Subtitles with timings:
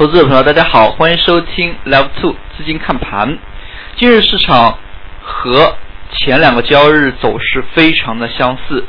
[0.00, 3.36] 投资者朋友，大家好，欢迎收听 Level Two 资金看盘。
[3.96, 4.78] 今日市场
[5.22, 5.76] 和
[6.10, 8.86] 前两个交易日走势非常的相似，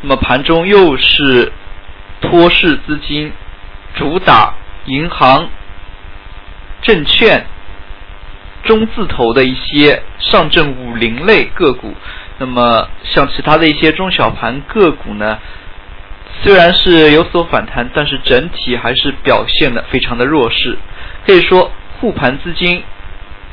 [0.00, 1.52] 那么盘中又是
[2.20, 3.32] 托市资金
[3.94, 4.52] 主打
[4.86, 5.48] 银行、
[6.82, 7.46] 证券、
[8.64, 11.94] 中字头的一些上证五零类个股，
[12.38, 15.38] 那么像其他的一些中小盘个股呢？
[16.40, 20.78] 虽然是有所反弹，但是整体还是表现的非常的弱势。
[21.26, 22.82] 可以说，护盘资金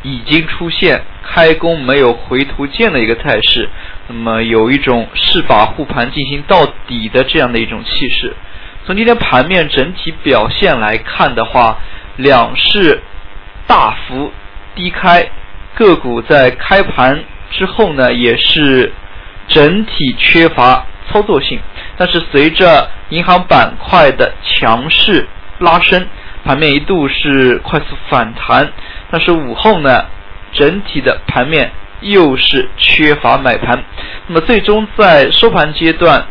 [0.04, 3.68] 已经出现开工没有回头箭的一个态势，
[4.08, 8.36] 那么有一种是把护盘进行到底的这样的一种气势。
[8.86, 11.80] 从今天盘面整体表现来看的话，
[12.18, 13.02] 两市
[13.66, 14.32] 大幅
[14.76, 15.28] 低开，
[15.74, 18.94] 个股在开盘之后呢，也是
[19.48, 20.86] 整体缺乏。
[21.08, 21.60] 操作性，
[21.98, 25.28] 但是随着银行板块的强势
[25.60, 26.08] 拉升，
[26.44, 28.72] 盘面一度是快速反弹，
[29.10, 30.06] 但是午后呢，
[30.52, 33.84] 整体的盘面又是缺乏买盘，
[34.28, 36.26] 那么最终在收盘阶段，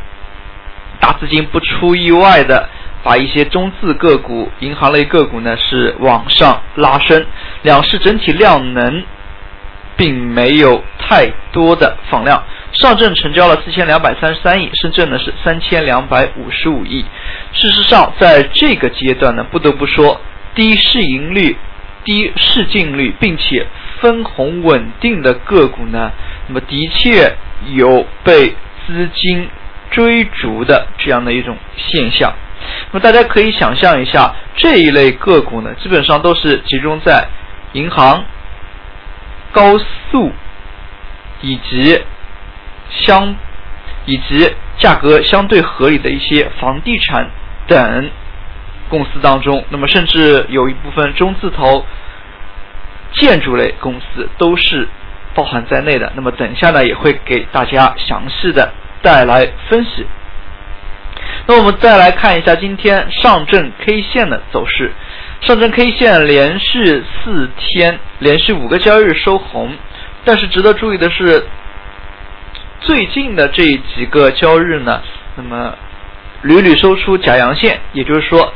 [1.01, 2.69] 大资金不出意外的
[3.03, 7.25] 把一些中字个股、银行类个股呢是往上拉升，
[7.62, 9.03] 两市整体量能
[9.97, 12.42] 并没有太多的放量。
[12.75, 17.05] 上证成交了四千两百三十三亿，深圳呢是三千两百五十五亿。
[17.53, 20.20] 事实上，在这个阶段呢，不得不说，
[20.56, 21.56] 低市盈率、
[22.02, 23.64] 低市净率，并且
[24.00, 26.11] 分红稳定的个股呢，
[26.48, 27.36] 那么的确
[27.72, 29.48] 有被资金
[29.92, 32.34] 追逐的这样的一种现象。
[32.91, 37.28] 那么大家可以想象一下，这一类个股呢，基本上都是集中在
[37.72, 38.25] 银行、
[39.52, 40.33] 高速
[41.41, 42.02] 以及。
[43.00, 43.34] 相
[44.06, 47.28] 以及价格相对合理的一些房地产
[47.67, 48.11] 等
[48.89, 51.84] 公司当中，那么甚至有一部分中字头
[53.12, 54.89] 建筑类公司都是
[55.34, 56.12] 包含在内的。
[56.14, 60.07] 那么等一下呢，也会给大家详细的带来分析。
[61.46, 64.92] 那我们再来看一下今天上证 K 线的走势，
[65.40, 69.73] 上证 K 线连续四天连续五个交易日收红，
[70.24, 71.46] 但是值得注意的是。
[72.84, 73.64] 最近的这
[73.96, 75.02] 几个交易日呢，
[75.36, 75.74] 那么
[76.42, 78.52] 屡屡收出假阳线，也就是说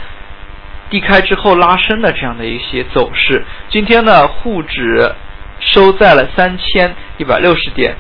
[0.91, 3.43] 低开之后拉升的这样的一些走势。
[3.71, 5.15] 今天呢，沪指
[5.61, 7.97] 收在了三千一百六十点，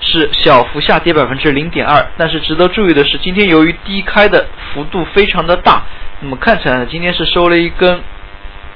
[0.00, 2.06] 是小幅下跌百分之零点二。
[2.18, 5.84] 但是值得注意的是，今天由于低开的幅度非常的大，
[6.20, 7.98] 那么看起来呢，今天是收了一根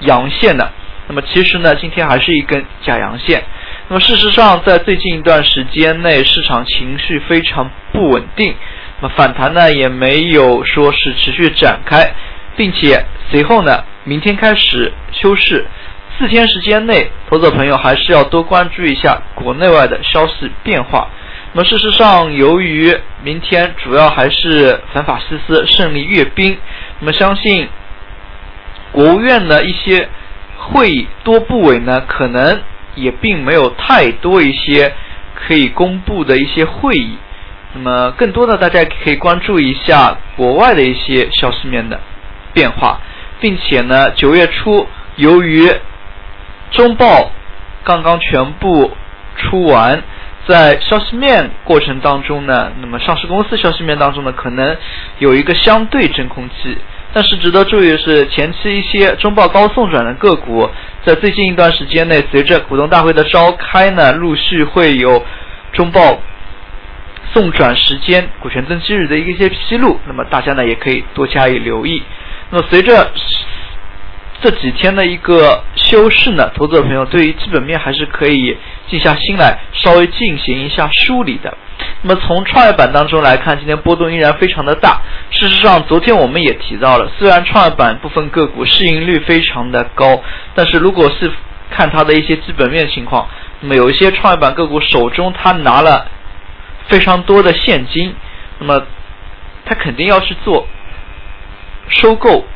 [0.01, 0.73] 阳线的。
[1.09, 3.45] 那么其实呢，今天还是一根假阳线。
[3.91, 8.55] 那么事实上，在最近一段时间内，市场情绪非常不稳定，
[9.01, 12.13] 那么反弹呢也没有说是持续展开，
[12.55, 15.65] 并且随后呢，明天开始休市，
[16.19, 21.09] 四天时间内，投资者朋友还是要多关注一下国内外的消息变化。
[21.55, 22.95] 那么事实上，由于
[23.25, 26.59] 明天主要还是反法西斯胜利阅兵，
[27.01, 27.67] 那么相信
[28.93, 30.07] 国务院的一些
[30.59, 32.61] 会议多部委呢可能。
[33.01, 34.93] 也并没有太多一些
[35.35, 37.17] 可以公布的一些会议，
[37.75, 42.01] 那么更多的大家可以关注一下国外的一些消息面的
[42.53, 43.01] 变化，
[43.41, 44.87] 并且呢，九月初
[45.17, 45.71] 由于
[46.71, 47.31] 中报
[47.85, 48.93] 刚刚全部
[49.37, 50.03] 出完，
[50.47, 54.77] 在消息面过程当中呢，那么上市公司消息面当中呢，可能
[55.19, 56.77] 有一个相对真空期。
[57.13, 60.69] 但是值得注意的是，前期一些中报高送转的个股，
[61.05, 65.25] 在最近一段时间内，随着股东大会的召开呢，陆续会有
[65.73, 66.21] 中报
[67.33, 69.99] 送转时间、股权登记日的一些披露。
[70.07, 72.03] 那么大家呢也可以多加以留意。
[72.51, 73.11] 那么随着
[74.41, 78.57] 这几天的一个休市呢，投资者朋友对于基本面还是可以
[78.89, 81.57] 静下心来，稍微进行一下梳理的。
[82.03, 85.03] 那么从创业板当中来看，今天波动依然非常的大。
[85.31, 90.23] 事实上，昨天我们也提到了，虽然创业板部分个股市盈率非常的高，
[90.55, 91.33] 但是如果是
[91.71, 93.29] 看它的一些基本面情况，
[93.61, 96.07] 那么有一些创业板个股手中他拿了
[96.87, 98.15] 非常多的现金，
[98.61, 98.87] 那么
[99.65, 100.65] 他肯定要去做
[101.89, 102.47] 收购。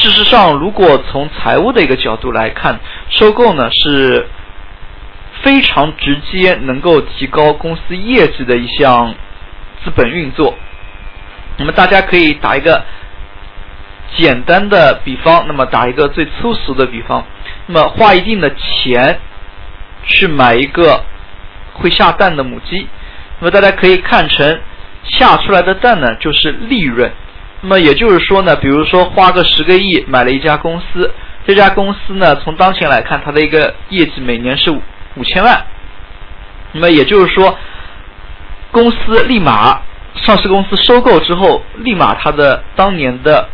[0.00, 4.26] 事实上，如果从财务的一个角度来看，收购呢是。
[5.42, 9.14] 非常直接能够提高公司业绩的一项
[9.82, 10.54] 资本运作。
[11.56, 12.84] 那么大家可以打一个
[14.14, 17.24] 简单的比方，那么打一个最粗俗的比方，
[17.64, 19.18] 那么花一定的钱
[20.04, 21.02] 去买一个
[21.72, 22.86] 会下蛋的母鸡，
[23.38, 24.60] 那么大家可以看成
[25.04, 27.10] 下出来的蛋呢就是利润，
[27.62, 31.12] 那么也就是说呢，比如说花个十个亿买了一家公司，
[31.46, 35.66] 这家公司呢，从当前来看，它的一个业绩每年是五千万。
[36.72, 37.58] 那么也就是说，
[38.70, 39.82] 公司立马
[40.14, 43.48] 上市公司收购之后，立马它的当年的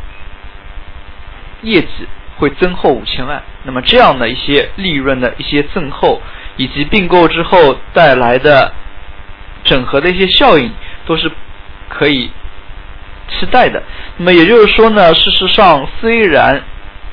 [1.63, 1.89] 业绩
[2.37, 3.43] 会增厚五千万。
[3.65, 6.23] 那么这样的一些利润的一些增厚，
[6.57, 8.73] 以及并购之后带来的
[9.65, 10.73] 整合的一些效应，
[11.07, 11.29] 都是
[11.89, 12.31] 可以
[13.29, 13.83] 期待的。
[14.17, 16.63] 那么也就是说呢，事实上虽然。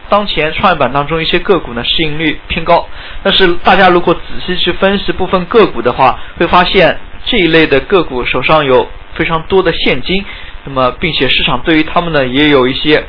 [0.10, 2.88] 当前创业板当中一些个股呢市盈率偏高，
[3.24, 10.24] 但是大家如果仔细去分析部分个股的话，会发现这一类的个股手上有非常多的现金，
[10.66, 13.04] 那么并且市场对于他们呢也有一些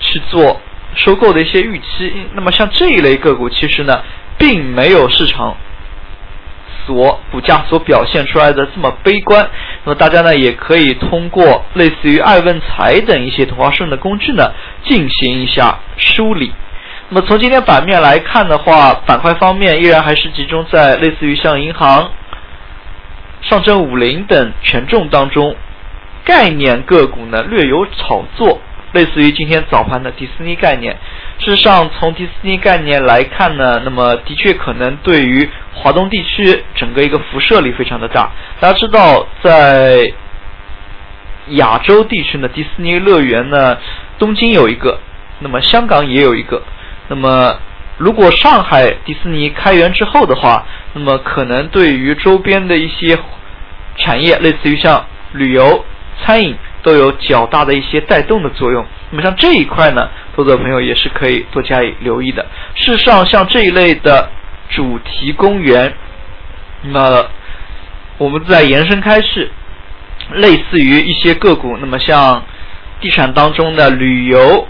[0.00, 0.60] 去做
[0.96, 4.02] 收购的一些预期，那么像这一类个股其实呢
[4.36, 5.54] 并没有市场。
[6.90, 9.48] 所股价所表现出来的这么悲观，
[9.84, 14.52] 那么大家呢也可以通过类似于爱问财等一些同花顺的工具呢
[14.84, 16.52] 进行一下梳理。
[17.08, 22.10] 那么从今天版面来看的话，板块方面依然还是集中在类似于像银行、
[23.42, 25.54] 上证五零等权重当中，
[26.24, 28.60] 概念个股呢略有炒作。
[28.92, 30.96] 类似于今天早盘的迪士尼概念，
[31.38, 38.32] 事实上从迪士尼概念来看呢，那么的确可能对于华东地区整个一个辐射力非常的大。
[38.58, 40.12] 大家知道，在
[41.50, 43.78] 亚洲地区呢，迪士尼乐园呢，
[44.18, 44.98] 东京有一个，
[45.38, 46.60] 那么香港也有一个。
[47.06, 47.56] 那么
[47.96, 53.16] 如果上海迪士尼开园之后的话，那么可能对于周边的一些
[53.96, 55.84] 产业，类似于像旅游、
[56.20, 56.56] 餐饮。
[56.82, 58.84] 都有较大的一些带动的作用。
[59.10, 62.46] 那么像这一块呢，投资者朋友也是可以多加以留意的。
[62.74, 64.30] 事实上，像这一类的
[64.70, 65.92] 主题公园，
[66.82, 67.26] 那么
[68.18, 69.50] 我们在延伸开是
[70.34, 72.44] 类似于一些个股，那么像
[73.00, 74.68] 地产当中的旅游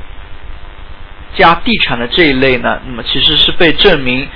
[1.34, 4.28] 加地产的这一类呢，那么其实是被证明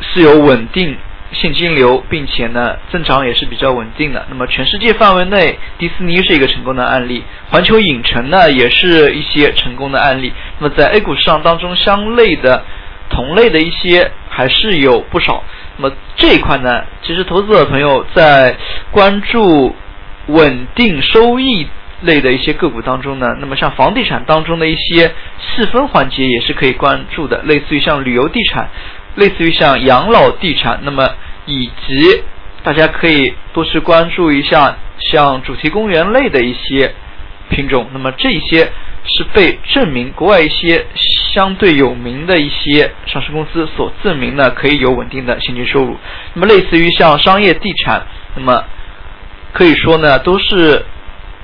[0.00, 0.96] 是有稳定。
[1.32, 4.24] 现金流，并且呢，增长也是比较稳定的。
[4.30, 10.32] 那么，全世界范围内，迪士尼是一个成功的案例，环球影城呢，也是一些成功的案例。
[10.58, 12.64] 那么，在 A 股市场当中，相类的、
[13.10, 15.42] 同类的一些还是有不少。
[15.76, 18.56] 那么这一块呢，其实投资者朋友在
[18.90, 19.74] 关注
[20.28, 21.66] 稳定收益
[22.02, 28.70] 类的一些个股当中呢，那么像房地产当中的一些细分环节也是可以关注的，类似于像旅游地产。
[29.16, 31.10] 类似于像养老地产，那么
[31.46, 32.22] 以及
[32.62, 36.94] 大家可以多去关注一下像主题公园类的一些
[37.48, 38.70] 品种，那么这些
[39.04, 45.96] 是被证明国外一些相对有名的一些上市公司所证明呢，可以有稳定的现金收入。
[46.34, 48.64] 那么类似于像商业地产，那么
[49.52, 50.84] 可以说呢都是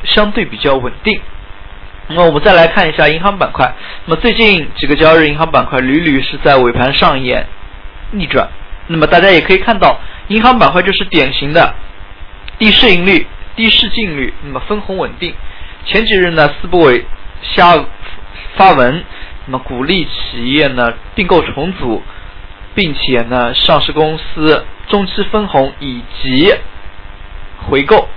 [0.05, 1.21] 相对比较稳定。
[2.09, 3.73] 那么我们再来看一下银行板块，
[4.07, 7.47] 那么最近几个交易日银行板块屡屡是在尾盘上演。
[8.12, 8.49] 逆转，
[8.87, 9.99] 那么大家也可以看到，
[10.29, 11.75] 银行板块就是典型的
[12.59, 13.26] 低市盈率、
[13.56, 15.35] 低市净率，那么分红稳定。
[15.85, 17.05] 前几日呢，四部委
[17.43, 17.85] 下
[18.55, 19.05] 发文，
[19.47, 22.03] 那么鼓励企业呢并购重组，
[22.75, 26.55] 并且呢上市公司中期分红以及
[27.67, 28.09] 回购。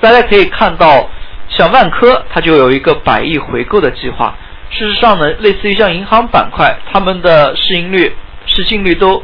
[0.00, 1.10] 大家可以看到，
[1.48, 4.34] 像万科它就有一个百亿回购的计划。
[4.70, 9.22] 事实上呢，类似于像银行板块，他们的市盈率、市净率都。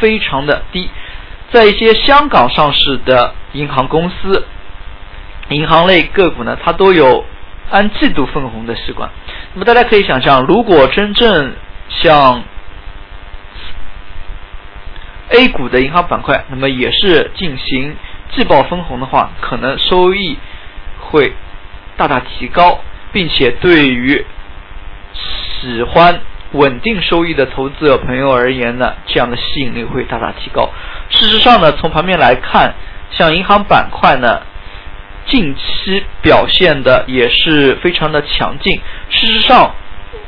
[0.00, 0.90] 非常的低，
[1.52, 4.44] 在一些香港上市的银行公司、
[5.50, 7.24] 银行类个股呢，它都有
[7.70, 9.08] 按季度分红的习惯。
[9.52, 11.54] 那么大家可以想象，如果真正
[11.88, 12.42] 像
[15.28, 17.96] A 股的银行板块，那么也是进行
[18.34, 20.36] 季报分红的话，可能收益
[20.98, 21.32] 会
[21.96, 22.80] 大大提高，
[23.12, 24.26] 并且对于
[25.14, 26.20] 喜欢。
[26.54, 30.70] 稳定收益的投资者朋友而言呢，这样的吸引力会大大提高。
[31.10, 32.74] 事实上呢，从盘面来看，
[33.10, 34.40] 像银行板块呢，
[35.26, 38.80] 近期表现的也是非常的强劲。
[39.10, 39.74] 事实上，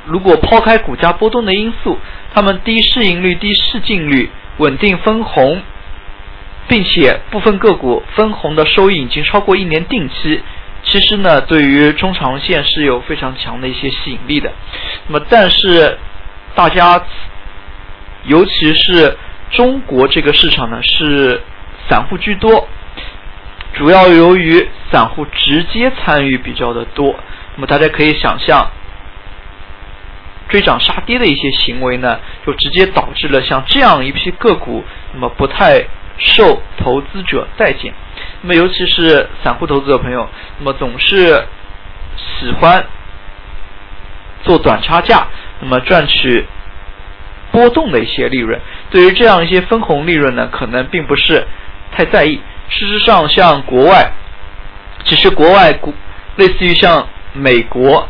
[0.05, 1.97] 如果抛开股价波动的因素，
[2.35, 5.63] 它们低市盈率、低市净率、稳定分红，
[6.67, 10.41] 并且部分个股分红的收益已经超过一年定期，
[10.83, 14.51] 其实呢，对于中长线是有非常强的一些吸引力的。
[15.07, 15.97] 那么，但是。
[16.57, 17.01] 大家，
[18.25, 19.17] 尤其是
[19.51, 21.43] 中国这个市场呢，是
[21.87, 22.67] 散户居多，
[23.75, 27.15] 主要由于散户直接参与比较的多。
[27.57, 28.71] 那么大家可以想象，
[30.49, 34.83] 追涨杀跌的一些行为呢，就直接导致了像这样一批个股，
[35.13, 35.85] 那么不太
[36.17, 37.93] 受投资者待见。
[38.41, 40.27] 那么尤其是散户投资者朋友，
[40.59, 41.45] 那么总是
[42.17, 42.87] 喜欢
[44.43, 45.27] 做短差价，
[45.61, 46.45] 那么赚取
[47.53, 48.61] 波动的一些利润。
[48.91, 51.47] 对于这样一些分红利润呢，可能并不是
[51.93, 52.41] 太在意。
[52.69, 54.13] 事实上，像国外，
[55.05, 55.95] 其实国外股
[56.37, 58.09] 类似于像美国。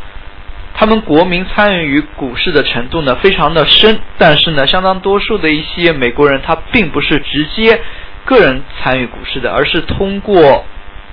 [0.79, 7.81] 他们国民参与于股市的程度呢非常的深，但是呢，相当多数的一些美国人他并不是直接
[8.27, 10.67] 个人参与股市的，而是通过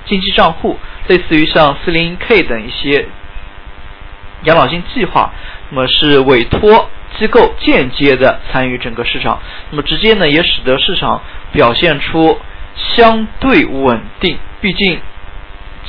[0.05, 3.07] 经济账户，类似于像 401k 等一些
[4.43, 5.31] 养老金计划，
[5.73, 6.87] 那么是委托
[7.17, 12.39] 机构间接的参与整个市场，那么直接呢也使得市场表现出
[12.75, 15.01] 相对稳定，毕竟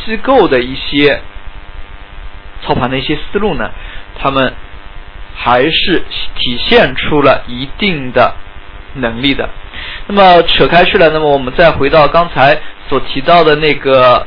[0.05, 1.21] 机构的一些。
[2.67, 3.71] 操盘的一些思路呢，
[4.19, 4.55] 他们
[5.35, 6.03] 还是
[6.38, 8.35] 体现出了一定的
[8.95, 9.47] 能力的。
[10.07, 14.26] 那么扯开去了，那么我们再回到刚才所提到的那个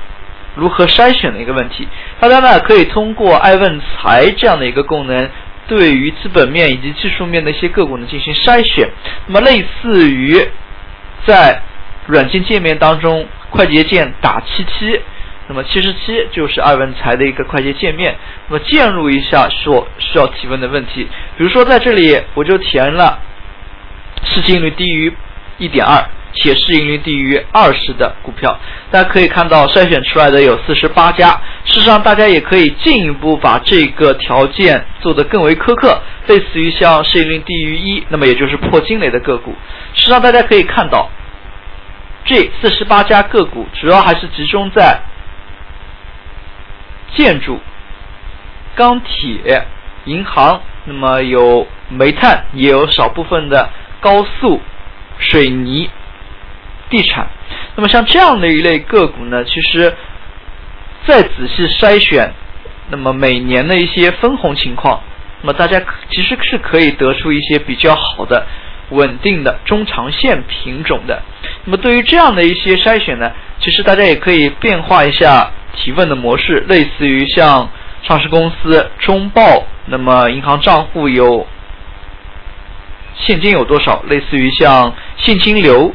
[0.54, 1.88] 如何筛选的一个问题。
[2.20, 5.28] 大家呢可以通过爱问财这样的一个功能，
[5.68, 8.90] 对于基本面以及技术面的一些个股呢进行筛选。
[9.28, 10.48] 那么类似于
[11.26, 11.62] 在
[12.08, 15.02] 软件界面当中快捷键打七七。
[15.50, 18.18] 那么七十七就是爱文才的一个快捷界面。
[18.50, 21.08] 那么键入一下所需要提问的问题，
[21.38, 23.20] 比如说在这里我就填了
[24.26, 25.14] 市净率低于
[25.58, 26.04] 一点二
[26.38, 28.58] 且市盈率低于二十的股票，
[28.92, 31.32] 大家可以看到筛选出来的有四十八家。
[31.66, 39.52] 事实上，大家也可以进一步把这个条件做得更为苛刻，类似于像市盈率低于一，那么也就是破金雷的个股。
[39.94, 41.10] 事实上，大家可以看到
[42.26, 45.02] 这四十八家个股主要还是集中在。
[47.16, 47.58] 建筑、
[48.76, 49.66] 钢铁、
[50.06, 53.70] 银行，那么有煤炭，也有少部分的
[54.02, 54.62] 高速、
[55.18, 55.90] 水泥、
[56.90, 57.28] 地产。
[57.76, 59.94] 那么像这样的一类个股呢，其实
[61.06, 62.32] 再仔细筛选，
[62.90, 65.02] 那么每年的一些分红情况，
[65.42, 68.46] 那么大家其实是可以得出一些比较好的、
[68.90, 71.22] 稳定的中长线品种的。
[71.66, 75.52] 那么对于这样的一些筛选呢，其实大家也可以变化一下。
[75.80, 77.70] 提问的模式类似于像
[78.02, 81.46] 上市公司中报，那么银行账户有
[83.14, 84.02] 现金有多少？
[84.08, 85.94] 类似于像现金流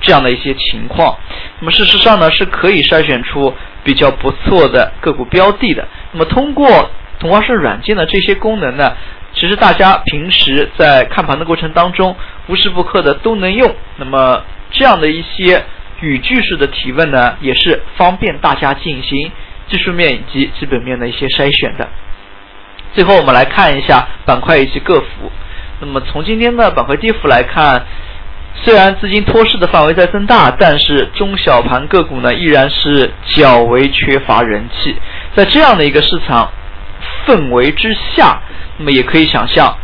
[0.00, 1.16] 这样的一些情况。
[1.60, 5.86] 那么事实上呢，是可以筛选出比较不错的个股标的的。
[6.12, 8.94] 那么通过同花顺软件的这些功能呢，
[9.34, 13.74] 其实大家平时在看盘的过程当中无时不刻的都能用。
[13.96, 15.64] 那么这样的一些。
[16.00, 19.32] 语句式的提问呢，也是方便大家进行
[19.66, 21.88] 技术面以及基本面的一些筛选的。
[22.94, 25.32] 最后，我们来看一下板块以及个股。
[25.80, 27.84] 那么，从今天的板块跌幅来看，
[28.54, 34.96] 虽然资金脱市的范围在增大，但是中小盘个股呢依然是较为缺乏人气。
[35.34, 36.50] 在这样的一个市场
[37.26, 38.40] 氛围之下，
[38.78, 39.76] 那么也可以想象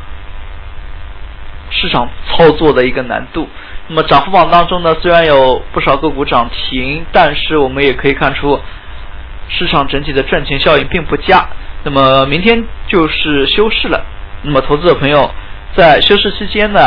[1.71, 3.49] 市场操作的一个难度。
[3.87, 8.61] 那么涨幅榜当中呢，虽然有不少个股涨停，但是我们也可以看出
[9.49, 11.47] 市场整体的赚钱效应并不佳。
[11.85, 14.05] 那么明天就是休市了，
[14.43, 15.31] 那么投资者朋友
[15.77, 16.81] 在休市期间呢，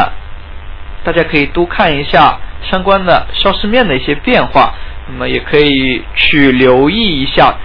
[1.08, 2.38] 大家可以多看一下
[2.70, 4.74] 相关的消息面的一些变化，
[5.08, 7.56] 那么也可以去留意一下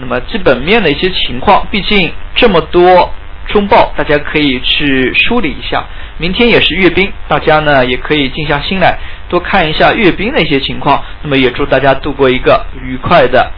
[0.00, 1.64] 那么基本面的一些情况。
[1.70, 3.14] 毕竟这么多
[3.46, 5.84] 中报，大家可以去梳理一下。
[6.18, 8.98] 明天也是阅兵，大家呢也可以静下心来
[9.28, 11.00] 多看一下阅兵的一些情况。
[11.22, 13.48] 那么也祝大家度过一个愉快的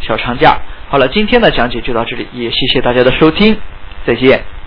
[0.00, 0.56] 小长假。
[0.88, 3.56] 好了，今天的讲解就到这里，也谢谢大家的收听，
[4.06, 4.59] 再见。